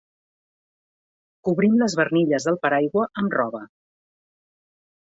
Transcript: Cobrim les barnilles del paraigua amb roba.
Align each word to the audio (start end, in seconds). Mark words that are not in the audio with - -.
Cobrim 1.49 1.77
les 1.83 1.97
barnilles 2.01 2.49
del 2.49 2.59
paraigua 2.65 3.07
amb 3.25 3.39
roba. 3.41 3.65